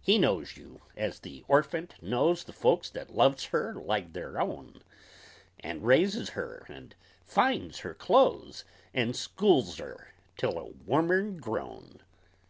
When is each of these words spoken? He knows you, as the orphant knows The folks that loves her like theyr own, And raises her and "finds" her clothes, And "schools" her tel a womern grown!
He 0.00 0.16
knows 0.16 0.56
you, 0.56 0.80
as 0.96 1.18
the 1.20 1.44
orphant 1.46 1.96
knows 2.02 2.44
The 2.44 2.54
folks 2.54 2.88
that 2.88 3.14
loves 3.14 3.44
her 3.52 3.74
like 3.74 4.14
theyr 4.14 4.40
own, 4.40 4.82
And 5.60 5.84
raises 5.84 6.30
her 6.30 6.64
and 6.70 6.94
"finds" 7.26 7.80
her 7.80 7.92
clothes, 7.92 8.64
And 8.94 9.14
"schools" 9.14 9.76
her 9.76 10.14
tel 10.38 10.56
a 10.56 10.70
womern 10.86 11.38
grown! 11.38 12.00